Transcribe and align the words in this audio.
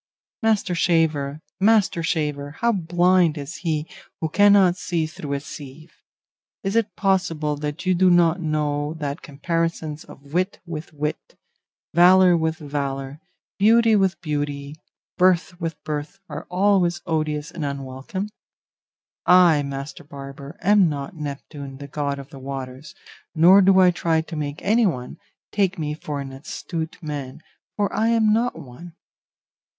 Master 0.41 0.73
shaver, 0.73 1.41
master 1.59 2.01
shaver! 2.01 2.53
how 2.59 2.71
blind 2.71 3.37
is 3.37 3.57
he 3.57 3.87
who 4.19 4.29
cannot 4.29 4.75
see 4.75 5.05
through 5.05 5.33
a 5.33 5.39
sieve. 5.39 5.91
Is 6.63 6.75
it 6.75 6.95
possible 6.95 7.55
that 7.57 7.85
you 7.85 7.93
do 7.93 8.09
not 8.09 8.41
know 8.41 8.95
that 8.95 9.21
comparisons 9.21 10.03
of 10.03 10.33
wit 10.33 10.59
with 10.65 10.91
wit, 10.91 11.35
valour 11.93 12.35
with 12.35 12.55
valour, 12.57 13.19
beauty 13.59 13.95
with 13.95 14.19
beauty, 14.21 14.73
birth 15.19 15.59
with 15.61 15.75
birth, 15.83 16.17
are 16.27 16.47
always 16.49 17.03
odious 17.05 17.51
and 17.51 17.63
unwelcome? 17.63 18.27
I, 19.27 19.61
master 19.61 20.03
barber, 20.03 20.57
am 20.63 20.89
not 20.89 21.15
Neptune, 21.15 21.77
the 21.77 21.87
god 21.87 22.17
of 22.17 22.31
the 22.31 22.39
waters, 22.39 22.95
nor 23.35 23.61
do 23.61 23.79
I 23.79 23.91
try 23.91 24.21
to 24.21 24.35
make 24.35 24.63
anyone 24.63 25.19
take 25.51 25.77
me 25.77 25.93
for 25.93 26.19
an 26.19 26.31
astute 26.31 26.97
man, 27.03 27.43
for 27.77 27.93
I 27.95 28.07
am 28.07 28.33
not 28.33 28.57
one. 28.57 28.95